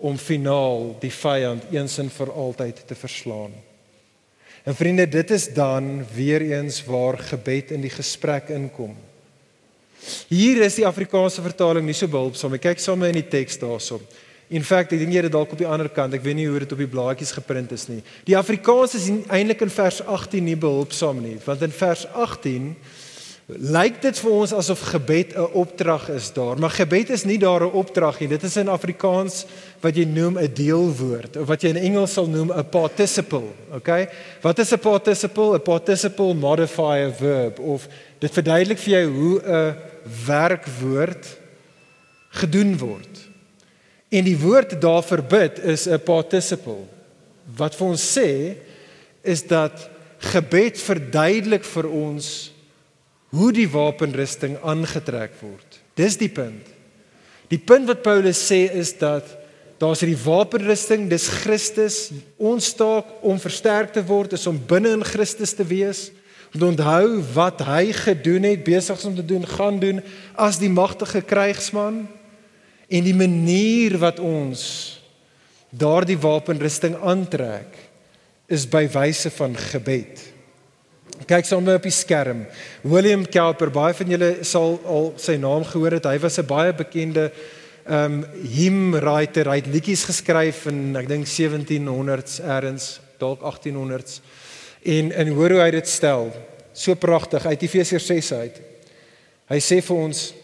[0.00, 3.52] om finaal die vyand eens en vir altyd te verslaan.
[4.64, 8.96] En vriende, dit is dan weer eens waar gebed in die gesprek inkom.
[10.28, 12.54] Hier is die Afrikaanse vertaling nie so behulpsaam.
[12.58, 14.00] Ek kyk sommer in die teks daarso.
[14.48, 16.14] In feite, ek dink jy dit dalk op die ander kant.
[16.16, 18.00] Ek weet nie hoe dit op die blaadjies geprint is nie.
[18.24, 22.70] Die Afrikaans is eintlik in vers 18 nie behulpsaam nie, want in vers 18
[23.48, 27.64] lyk dit vir ons asof gebed 'n opdrag is daar, maar gebed is nie daar
[27.64, 28.28] 'n opdrag nie.
[28.28, 29.46] Dit is in Afrikaans
[29.80, 34.08] wat jy noem 'n deelwoord of wat jy in Engels sal noem 'n participle, okay?
[34.42, 35.54] Wat is 'n participle?
[35.54, 39.76] 'n Participle modify a verb of dit verduidelik vir jou hoe 'n
[40.26, 41.38] werkwoord
[42.28, 43.28] gedoen word.
[44.08, 46.84] En die woord daar verbid is 'n participle.
[47.56, 48.56] Wat vir ons sê
[49.22, 52.52] is dat gebed verduidelik vir ons
[53.34, 55.80] hoe die wapenrusting aangetrek word.
[55.98, 56.64] Dis die punt.
[57.48, 59.28] Die punt wat Paulus sê is dat
[59.78, 62.08] daar's hierdie wapenrusting, dis Christus.
[62.36, 66.08] Ons taak om versterk te word is om binne in Christus te wees
[66.54, 70.00] om te onthou wat hy gedoen het, besig om te doen, gaan doen
[70.34, 72.06] as die magtige krygsman
[72.88, 74.62] en die manier wat ons
[75.68, 77.76] daardie wapenrusting aantrek
[78.48, 80.22] is by wyse van gebed.
[81.26, 82.44] Kyk sommer op die skerm.
[82.86, 86.06] William Cowper, baie van julle sal al sy naam gehoor het.
[86.06, 87.32] Hy was 'n baie bekende
[87.90, 89.48] um, hymnwriter.
[89.50, 94.20] Hy het liedjies geskryf in ek dink 1700s erns, dalk 1800s.
[94.84, 96.30] En en hoor hoe hy dit stel.
[96.72, 98.60] So pragtig uit Efesiërs 6 uit.
[99.48, 100.34] Hy sê vir ons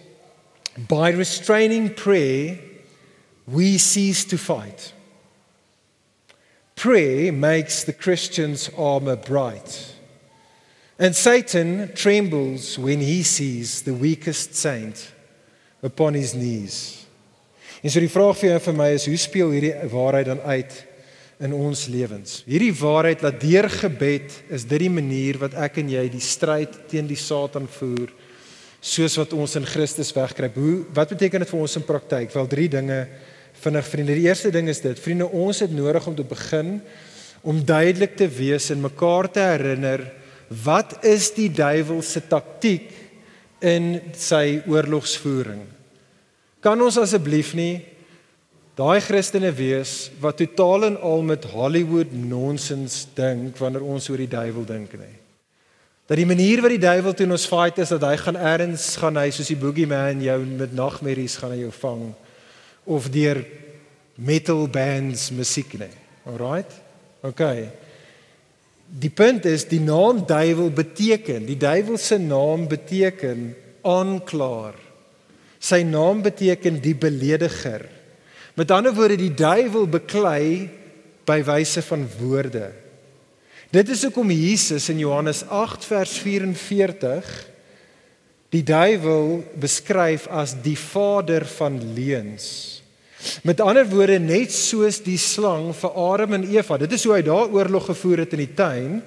[0.89, 2.59] by restraining prayer
[3.47, 4.93] we cease to fight.
[6.75, 9.94] Prayer makes the Christian's armor bright.
[10.99, 15.13] And Satan trembles when he sees the weakest saint
[15.83, 17.05] upon his knees.
[17.83, 20.41] En so die vraag vir jou en vir my is hoe speel hierdie waarheid dan
[20.47, 20.77] uit
[21.43, 22.39] in ons lewens.
[22.47, 26.85] Hierdie waarheid dat deur gebed is dit die manier wat ek en jy die stryd
[26.89, 28.15] teen die Satan voer
[28.85, 30.57] soos wat ons in Christus wegkruip.
[30.61, 32.33] Hoe wat beteken dit vir ons in praktyk?
[32.37, 32.99] Wel drie dinge
[33.65, 34.17] vinnig vriende.
[34.17, 36.77] Die eerste ding is dit, vriende, ons het nodig om te begin
[37.45, 40.05] om duidelik te wees en mekaar te herinner
[40.49, 42.91] wat is die duiwel se taktik
[43.65, 45.65] in sy oorlogsvoering?
[46.65, 47.83] Kan ons asseblief nie
[48.75, 54.31] daai Christene wees wat totaal en al met Hollywood nonsens dink wanneer ons oor die
[54.31, 55.15] duiwel dink nie.
[56.05, 59.17] Dat die manier wat die duiwel teen ons fight is dat hy gaan erns gaan
[59.17, 62.11] hy soos die boogeyman jou met nagmerries gaan hy jou vang
[62.85, 63.41] of deur
[64.21, 65.95] metal bands musiek nie.
[66.29, 66.75] Alraight?
[67.25, 67.71] Okay.
[68.95, 73.49] Die punt is die naam duiwel beteken, die duiwel se naam beteken
[73.83, 74.77] aanklaer.
[75.59, 77.89] Sy naam beteken die belediger.
[78.55, 80.71] Met ander woorde die duiwel beklei
[81.27, 82.69] by wyse van woorde.
[83.75, 87.33] Dit is hoekom Jesus in Johannes 8 vers 44
[88.55, 92.84] die duiwel beskryf as die vader van leuns.
[93.43, 96.79] Met ander woorde net soos die slang vir Adam en Eva.
[96.81, 98.99] Dit is hoe hy daar oorlog gevoer het in die tuin.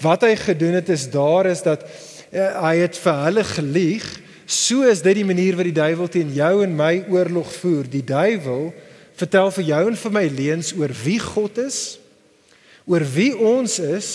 [0.00, 4.06] Wat hy gedoen het is daar is dat uh, hy het vir hulle gelieg
[4.46, 7.88] so is dit die manier wat die duiwel teen jou en my oorlog voer.
[7.90, 8.70] Die duiwel
[9.18, 11.98] vertel vir jou en vir my leuns oor wie God is,
[12.86, 14.10] oor wie ons is.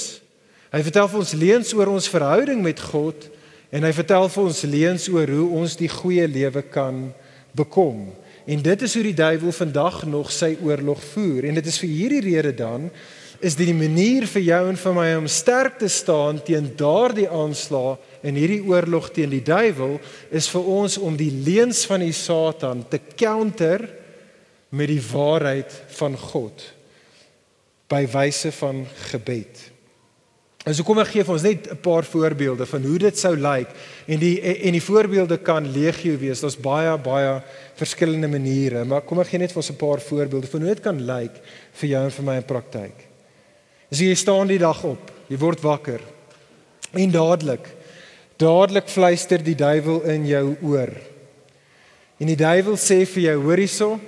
[0.71, 3.28] Hy vertel vir ons leuns oor ons verhouding met God
[3.76, 7.10] en hy vertel vir ons leuns oor hoe ons die goeie lewe kan
[7.56, 8.12] bekom.
[8.46, 11.46] En dit is hoe die duiwel vandag nog sy oorlog voer.
[11.50, 12.90] En dit is vir hierdie rede dan
[13.42, 17.26] is dit die manier vir jou en vir my om sterk te staan teen daardie
[17.26, 19.96] aanslae en hierdie oorlog teen die duiwel
[20.30, 23.88] is vir ons om die leuns van die Satan te counter
[24.70, 26.68] met die waarheid van God
[27.92, 29.66] by wyse van gebed.
[30.62, 33.36] En so kom ek gee vir ons net 'n paar voorbeelde van hoe dit sou
[33.36, 33.69] lyk
[34.08, 36.41] en die en die voorbeelde kan legio wees.
[36.41, 37.41] Daar's baie baie
[37.76, 40.84] verskillende maniere, maar kom ek gee net vir ons 'n paar voorbeelde van hoe dit
[40.84, 41.41] kan lyk
[41.74, 42.95] vir jou en vir my in praktyk.
[43.91, 46.02] As jy staan die dag op, jy word wakker
[46.93, 47.67] en dadelik
[48.38, 50.89] dadelik fluister die duiwel in jou oor.
[52.19, 54.00] En die duiwel sê vir jou, hoor hierso,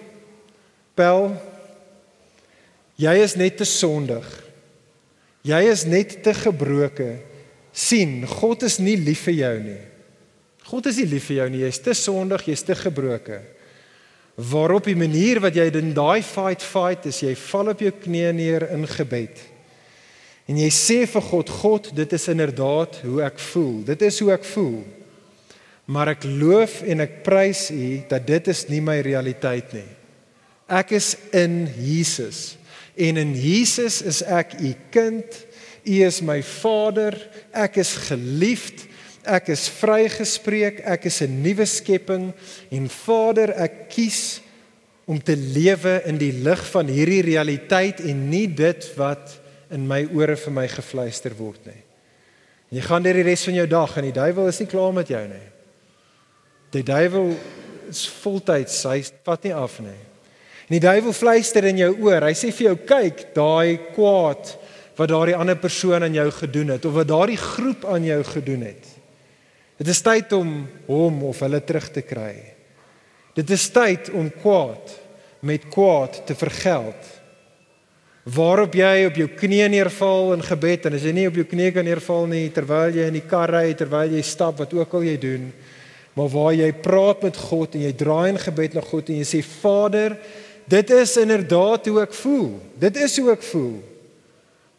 [0.96, 1.32] Pel,
[2.96, 4.43] jy is net te sondig.
[5.44, 7.20] Jy is net te gebroke.
[7.74, 9.82] sien, God is nie lief vir jou nie.
[10.70, 11.64] God is nie lief vir jou nie.
[11.66, 13.40] Jy's te sondig, jy's te gebroke.
[14.38, 18.32] Waarop die manier wat jy in daai fight fight is jy val op jou knieë
[18.38, 19.42] neer in gebed.
[20.50, 23.84] En jy sê vir God, God, dit is inderdaad hoe ek voel.
[23.88, 24.82] Dit is hoe ek voel.
[25.86, 29.88] Maar ek loof en ek prys U dat dit is nie my realiteit nie.
[30.72, 32.54] Ek is in Jesus.
[32.96, 35.46] En in Jesus is ek u kind.
[35.84, 37.18] U is my Vader.
[37.52, 38.86] Ek is geliefd.
[39.24, 40.84] Ek is vrygespreek.
[40.86, 42.34] Ek is 'n nuwe skepping
[42.70, 44.42] en Vader, ek kies
[45.06, 49.40] om te lewe in die lig van hierdie realiteit en nie dit wat
[49.74, 51.82] in my ore vir my gefluister word nie.
[52.74, 55.12] Jy gaan deur die res van jou dag en die duiwel is nie klaar met
[55.12, 55.48] jou nie.
[56.74, 57.36] Die duiwel
[57.90, 60.00] is voltyds, hy vat nie af nie.
[60.68, 62.24] En die duiwel fluister in jou oor.
[62.24, 64.58] Hy sê vir jou: "Kyk, daai kwaad
[64.96, 68.62] wat daardie ander persoon aan jou gedoen het of wat daardie groep aan jou gedoen
[68.62, 68.86] het.
[69.78, 72.36] Dit is tyd om hom of hulle terug te kry.
[73.36, 75.00] Dit is tyd om kwaad
[75.42, 77.24] met kwaad te vergeld."
[78.24, 81.74] Waarop jy op jou knieë neerval in gebed en as jy nie op jou knieë
[81.76, 85.04] kan neerval nie terwyl jy in die kar ry, terwyl jy stap, wat ook al
[85.04, 85.50] jy doen,
[86.16, 89.28] maar waar jy praat met God en jy draai in gebed na God en jy
[89.28, 90.16] sê Vader,
[90.70, 92.60] Dit is inderdaad hoe ek voel.
[92.80, 93.82] Dit is hoe ek voel.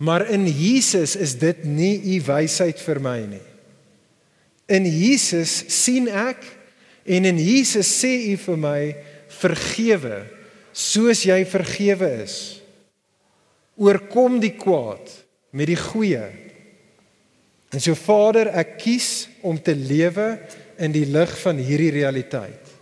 [0.04, 3.44] Maar in Jesus is dit nie u wysheid vir my nie.
[4.66, 6.42] In Jesus sien ek
[7.04, 8.80] en in Jesus sê u vir my
[9.40, 10.22] vergewe
[10.74, 12.38] soos jy vergewe is.
[13.78, 15.10] Oorkom die kwaad
[15.54, 16.26] met die goeie.
[17.74, 20.34] En so Vader, ek kies om te lewe
[20.82, 22.72] in die lig van hierdie realiteit.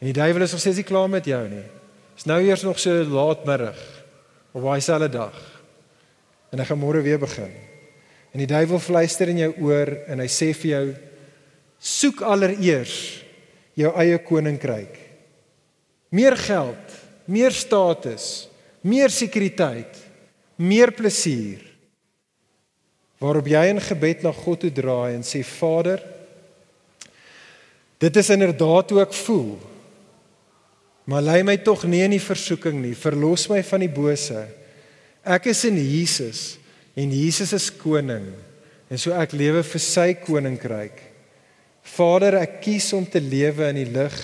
[0.00, 1.64] En die duiwel is nog steeds nie klaar met jou nie.
[2.16, 3.78] Dis nou eers nog so laatmiddag
[4.52, 5.38] op daai selfde dag.
[6.52, 7.52] En hy gaan môre weer begin.
[8.32, 10.86] En die duiwel fluister in jou oor en hy sê vir jou
[11.82, 12.96] soek allereers
[13.78, 14.94] jou eie koninkryk.
[16.12, 18.48] Meer geld, meer status,
[18.84, 19.96] meer sekuriteit,
[20.60, 21.64] meer plesier.
[23.22, 26.02] Waarop jy in gebed na God toe draai en sê Vader,
[28.02, 29.54] dit is inderdaad hoe ek voel.
[31.10, 32.94] Maar lei my tog nie in die versoeking nie.
[32.98, 34.44] Verlos my van die bose.
[35.22, 36.42] Ek is in Jesus
[36.98, 38.28] en Jesus is koning.
[38.92, 41.00] En so ek lewe vir sy koninkryk.
[41.94, 44.16] Vader, ek kies om te lewe in die lig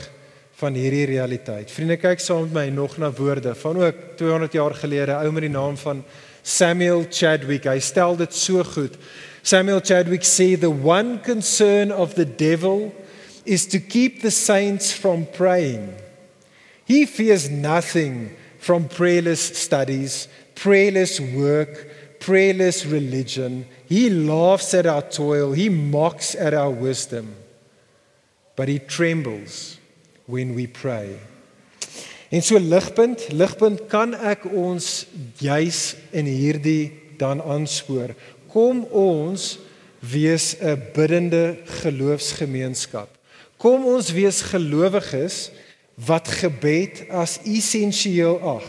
[0.59, 1.71] van hierdie realiteit.
[1.71, 5.47] Vriende, kyk saam met my nog na woorde van ook 200 jaar gelede, ou met
[5.47, 6.03] die naam van
[6.43, 7.67] Samuel Chadwick.
[7.71, 8.99] Hy stel dit so goed.
[9.43, 12.91] Samuel Chadwick sê the one concern of the devil
[13.45, 15.89] is to keep the saints from praying.
[16.89, 23.67] He fears nothing from prayerless studies, prayerless work, prayerless religion.
[23.87, 27.37] He laughs at our toil, he mocks at our wisdom.
[28.57, 29.77] But he trembles
[30.27, 31.21] when we pray.
[32.31, 35.07] En so ligpunt, ligpunt kan ek ons
[35.41, 38.17] juis in hierdie dan aanspoor.
[38.49, 39.59] Kom ons
[40.01, 43.09] wees 'n biddende geloofsgemeenskap.
[43.57, 45.51] Kom ons wees gelowiges
[46.07, 48.67] wat gebed as essensieel ag.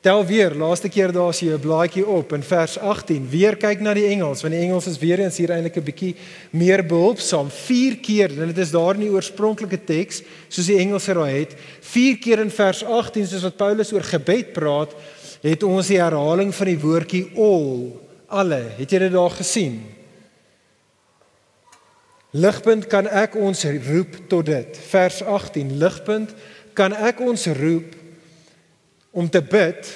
[0.00, 3.80] Tel weer, laaste keer daar as jy 'n blaadjie op in vers 18, weer kyk
[3.80, 6.14] na die Engels, want die Engels is weer eens hier eintlik 'n bietjie
[6.50, 7.50] meer behulpsaam.
[7.50, 11.56] 4 keer, en dit is daar in die oorspronklike teks, soos die Engelse raai het,
[11.80, 14.94] 4 keer in vers 18 soos wat Paulus oor gebed praat,
[15.42, 17.92] het ons die herhaling van die woordjie all,
[18.28, 18.62] alle.
[18.78, 19.97] Het jy dit daar gesien?
[22.36, 24.80] Ligpunt kan ek ons roep tot dit.
[24.90, 25.76] Vers 18.
[25.80, 26.34] Ligpunt
[26.76, 27.94] kan ek ons roep
[29.16, 29.88] om te bid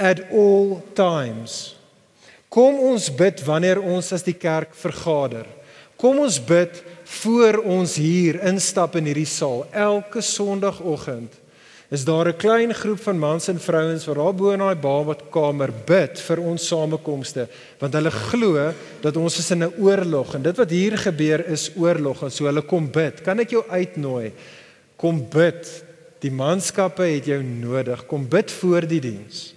[0.00, 1.76] at all times.
[2.50, 5.46] Kom ons bid wanneer ons as die kerk vergader.
[6.00, 6.82] Kom ons bid
[7.20, 11.39] voor ons hier instap in hierdie saal elke Sondagoggend
[11.90, 15.72] is daar 'n klein groep van mans en vrouens wat daar bo in daai babadkamer
[15.86, 18.72] bid vir ons samekomste want hulle glo
[19.02, 22.44] dat ons is in 'n oorlog en dit wat hier gebeur is oorlog en so
[22.44, 23.22] hulle kom bid.
[23.22, 24.32] Kan ek jou uitnooi?
[24.96, 25.84] Kom bid.
[26.20, 28.06] Die manskappe het jou nodig.
[28.06, 29.54] Kom bid voor die diens.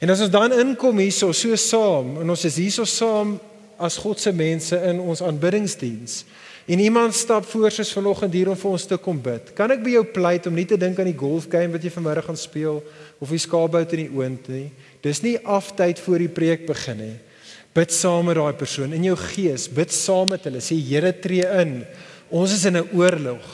[0.00, 3.40] En as ons dan inkom hierso so saam en ons is hierso saam
[3.78, 6.24] as God se mense in ons aanbiddingsdiens.
[6.66, 9.52] En iemand stap voor soos vanoggend hier om vir ons te kom bid.
[9.54, 12.26] Kan ek by jou pleit om nie te dink aan die golfgame wat jy vanmiddag
[12.26, 12.80] gaan speel
[13.22, 14.64] of die skaapbout in die oond nie.
[15.06, 17.14] Dis nie aftyd voor die preek begin nie.
[17.76, 19.68] Bid saam met daai persoon in jou gees.
[19.70, 20.64] Bid saam met hulle.
[20.64, 21.84] Sê Here tree in.
[22.34, 23.44] Ons is in 'n oorlog.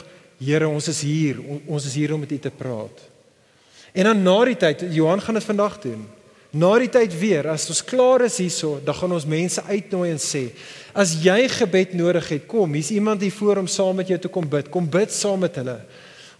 [0.40, 1.36] Here, ons is hier.
[1.66, 2.96] Ons is hier om met U te praat.
[3.92, 6.06] En dan na die tyd, Johan gaan dit vandag doen.
[6.52, 10.18] Na die tyd weer, as ons klaar is hierso, dan gaan ons mense uitnooi en
[10.20, 10.50] sê,
[10.92, 14.28] as jy gebed nodig het, kom, hier's iemand hier voor om saam met jou te
[14.28, 14.68] kom bid.
[14.68, 15.78] Kom bid saam met hulle.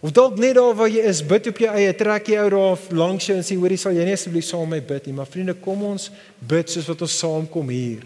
[0.05, 2.85] Of dalk net daar waar jy is, bid op jou eie, trek jy ou daar
[2.93, 5.31] langs jou en sê, hoorie, sal jy nie asseblief saam met my bid nie, maar
[5.33, 6.11] vriende, kom ons
[6.45, 8.05] bid soos wat ons saamkom hier.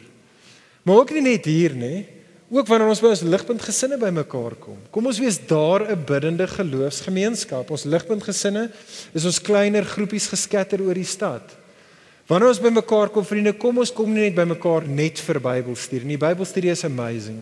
[0.87, 2.05] Maar ook nie net hier nie,
[2.53, 4.79] ook wanneer ons by ons ligpunt gesinne bymekaar kom.
[4.95, 7.67] Kom ons wees daar 'n biddende geloofsgemeenskap.
[7.67, 8.69] Ons ligpunt gesinne
[9.13, 11.66] is ons kleiner groepies geskatter oor die stad.
[12.27, 16.19] Wanneer ons bymekaar kom vriende, kom ons kom nie net bymekaar net vir Bybelstudie nie.
[16.19, 17.39] Bybelstudie is amazing.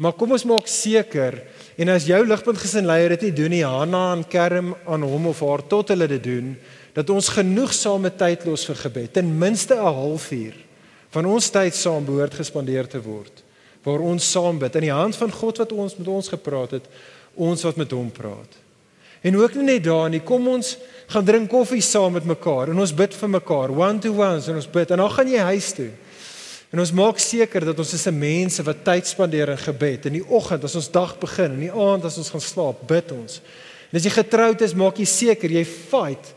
[0.00, 1.36] Maar kom ons maak seker
[1.78, 5.28] en as jou ligpunt gesin leier dit nie doen nie, Hanna en Kerm aan hom
[5.30, 6.54] of haar tot hulle dit doen,
[6.96, 10.56] dat ons genoegsame tyd los vir gebed, ten minste 'n halfuur
[11.10, 13.44] van ons tyd saam behoort gespandeer te word
[13.82, 16.88] waar ons saam bid in die hand van God wat ons met ons gepraat het,
[17.34, 18.58] ons wat met hom praat.
[19.20, 20.76] En ook nie net daar nie, kom ons
[21.10, 24.56] gaan drink koffie saam met mekaar en ons bid vir mekaar, one to ones en
[24.60, 25.90] ons bid en dan gaan jy huis toe.
[26.70, 30.06] En ons maak seker dat ons is 'n mense wat tyd spandeer in gebed.
[30.06, 33.12] In die oggend as ons dag begin en die aand as ons gaan slaap, bid
[33.12, 33.40] ons.
[33.90, 36.34] En as jy getroud is, maak jy seker jy fight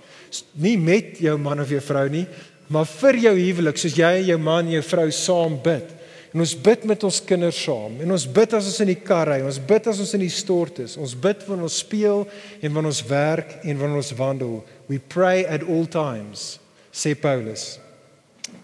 [0.58, 2.28] nie met jou man of jou vrou nie,
[2.68, 5.86] maar vir jou huwelik, soos jy en jou man en jou vrou saam bid.
[6.34, 8.00] En ons bid met ons kinders saam.
[8.02, 10.34] En ons bid as ons in die kar ry, ons bid as ons in die
[10.34, 10.96] stort is.
[10.98, 14.56] Ons bid wanneer ons speel en wanneer ons werk en wanneer ons wandel.
[14.90, 16.56] We pray at all times,
[16.90, 17.76] sê Paulus.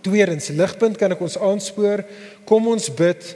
[0.06, 2.02] Tweedens, ligpunt kan ek ons aanspoor,
[2.50, 3.30] kom ons bid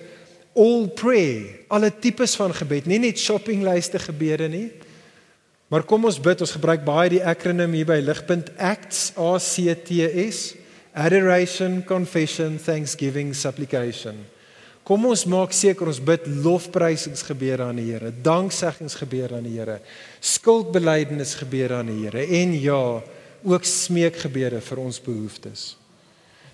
[0.57, 4.67] all pray, alle tipes van gebed, nie net shoppinglyste gebede nie.
[5.69, 9.73] Maar kom ons bid, ons gebruik baie die akroniem hier by ligpunt ACTS, A C
[9.85, 10.43] T S
[10.93, 14.25] adoration, confession, thanksgiving, supplication.
[14.83, 19.79] Kom ons maak seker ons bid lofprysingsgebede aan die Here, dankseggingsgebede aan die Here,
[20.19, 22.83] skuldbelydenisgebede aan die Here en ja,
[23.43, 25.73] ook smeekgebede vir ons behoeftes.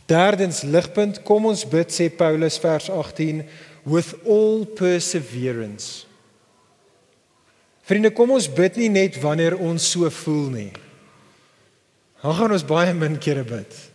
[0.10, 3.44] Derdens ligpunt, kom ons bid sê Paulus vers 18
[3.86, 6.06] with all perseverance.
[7.90, 10.72] Vriende, kom ons bid nie net wanneer ons so voel nie.
[12.22, 13.89] Dan gaan ons baie min kere bid.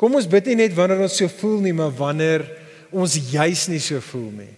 [0.00, 2.44] Kom ons bid nie net wanneer ons so voel nie, maar wanneer
[2.94, 4.52] ons juis nie so voel nie.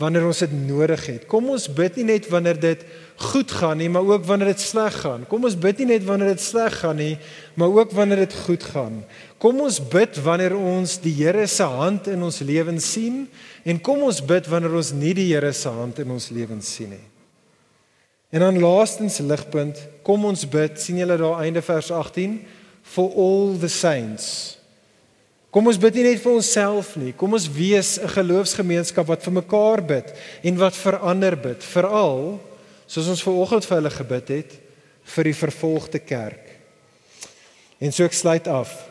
[0.00, 1.24] Wanneer ons dit nodig het.
[1.30, 2.80] Kom ons bid nie net wanneer dit
[3.22, 5.26] goed gaan nie, maar ook wanneer dit sleg gaan.
[5.30, 7.12] Kom ons bid nie net wanneer dit sleg gaan nie,
[7.60, 9.02] maar ook wanneer dit goed gaan.
[9.40, 13.26] Kom ons bid wanneer ons die Here se hand in ons lewens sien
[13.68, 16.96] en kom ons bid wanneer ons nie die Here se hand in ons lewens sien
[16.96, 17.04] nie.
[18.32, 22.40] En dan laastens ligpunt, kom ons bid, sien julle daar einde vers 18
[22.82, 24.61] for all the saints.
[25.52, 27.10] Kom ons bid nie net vir onsself nie.
[27.12, 30.08] Kom ons wees 'n geloofsgemeenskap wat vir mekaar bid
[30.42, 32.40] en wat vir ander bid, veral
[32.86, 34.52] soos ons ver oggend vir hulle gebid het
[35.04, 36.56] vir die vervolgde kerk.
[37.80, 38.88] En so ek sluit af.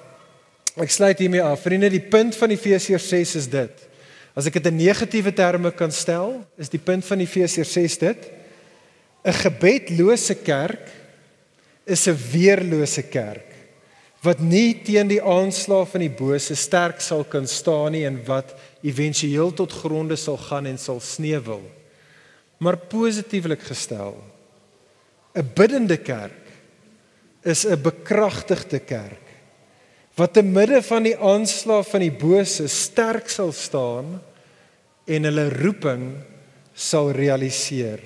[0.78, 1.62] Ek sluit hiermee af.
[1.62, 3.72] Vriende, die punt van Efesiërs 6 is dit.
[4.36, 8.32] As ek dit in negatiewe terme kan stel, is die punt van Efesiërs 6 dit:
[9.26, 10.90] 'n gebedlose kerk
[11.86, 13.51] is 'n weerlose kerk
[14.22, 18.54] wat nie teen die aanslag van die bose sterk sal kan staan nie en wat
[18.86, 21.64] éventueel tot gronde sal gaan en sal sneuwel.
[22.62, 24.16] Maar positieflik gestel,
[25.34, 26.46] 'n biddende kerk
[27.44, 29.26] is 'n bekragtigde kerk
[30.16, 34.22] wat te midde van die aanslag van die bose sterk sal staan
[35.06, 36.04] en hulle roeping
[36.74, 38.00] sal realiseer.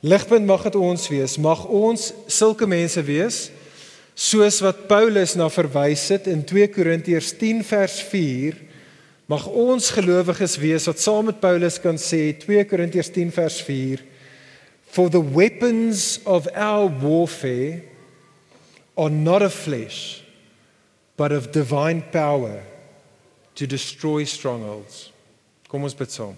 [0.00, 3.50] Ligpunt mag dit ons wees, mag ons sulke mense wees
[4.14, 8.60] soos wat Paulus na verwys het in 2 Korintiërs 10 vers 4
[9.32, 14.02] Mag ons gelowiges wees wat saam met Paulus kan sê 2 Korintiërs 10 vers 4
[14.92, 17.80] For the weapons of our warfare
[18.98, 20.20] are not of flesh
[21.16, 22.62] but of divine power
[23.54, 25.12] to destroy strongholds.
[25.68, 26.36] Kom ons bid saam.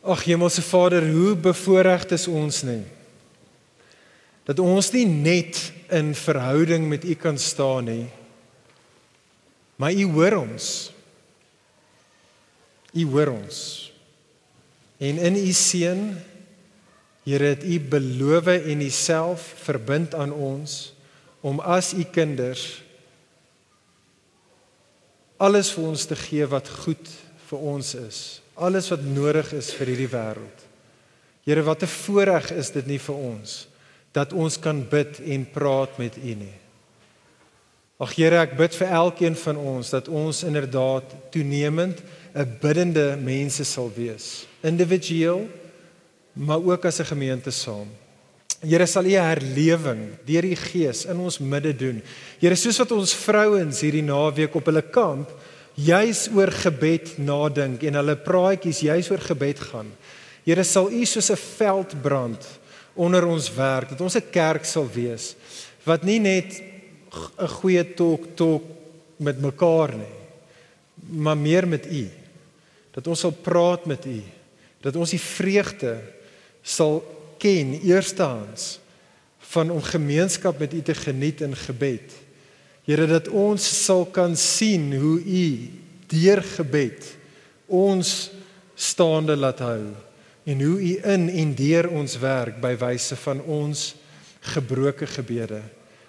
[0.00, 2.84] Ag Hemelse Vader, hoe bevoorreg is ons nie.
[4.48, 5.60] Dat ons nie net
[5.92, 8.06] in verhouding met U kan staan nie,
[9.76, 10.90] maar U hoor ons.
[12.96, 13.60] U hoor ons.
[14.98, 16.04] En in U seun
[17.30, 20.94] Here het U beloof en U self verbind aan ons
[21.40, 22.80] om as U kinders
[25.40, 27.12] alles vir ons te gee wat goed
[27.50, 28.18] vir ons is
[28.60, 30.66] alles wat nodig is vir hierdie wêreld.
[31.48, 33.66] Here, wat 'n voorreg is dit nie vir ons
[34.12, 36.58] dat ons kan bid en praat met U nie.
[38.00, 42.02] Ag Here, ek bid vir elkeen van ons dat ons inderdaad toenemend
[42.34, 45.48] 'n biddende mense sal wees, individueel,
[46.32, 47.88] maar ook as 'n gemeente saam.
[48.60, 52.02] Here sal U herlewing deur die Gees in ons midde doen.
[52.38, 55.30] Here, soos wat ons vrouens hierdie naweek op hulle kamp
[55.84, 59.90] juis oor gebed nadink en hulle praatjies juis oor gebed gaan.
[60.44, 62.42] Here sal U soos 'n veldbrand
[62.94, 65.34] onder ons werk dat ons 'n kerk sal wees
[65.84, 66.62] wat nie net
[67.38, 68.62] 'n goeie talk talk
[69.18, 70.20] met mekaar nie
[71.08, 72.08] maar meer met U.
[72.90, 74.20] Dat ons sal praat met U.
[74.80, 75.96] Dat ons die vreugde
[76.62, 77.00] sal
[77.40, 78.78] ken eerstehands
[79.52, 82.12] van om gemeenskap met U te geniet in gebed.
[82.90, 85.46] Here dat ons sal kan sien hoe u
[86.10, 87.06] deur gebed
[87.70, 88.08] ons
[88.74, 89.92] staande laat hou
[90.50, 93.92] en hoe u in en deur ons werk by wyse van ons
[94.54, 95.60] gebroke gebede.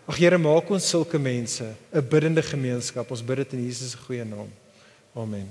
[0.10, 1.64] Ag Here, maak ons sulke mense,
[1.94, 3.12] 'n biddende gemeenskap.
[3.12, 4.50] Ons bid dit in Jesus se goeie naam.
[5.16, 5.48] Amen.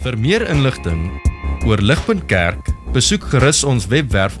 [0.00, 1.20] Vir meer inligting
[1.66, 4.40] oor Ligpunt Kerk, besoek gerus ons webwerf